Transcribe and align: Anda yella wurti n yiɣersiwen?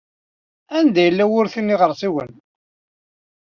Anda 0.77 1.01
yella 1.05 1.25
wurti 1.29 1.61
n 1.61 1.71
yiɣersiwen? 1.71 2.31